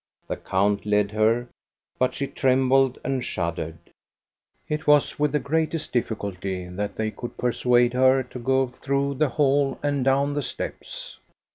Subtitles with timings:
[0.27, 1.47] The count led her,
[1.99, 3.77] but she trembled and shuddered.
[4.67, 9.29] It was with the greatest difficulty that they could persuade her to go through the
[9.29, 11.19] hall and down the steps.